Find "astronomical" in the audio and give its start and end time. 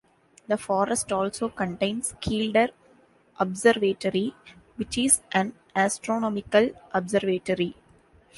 5.75-6.71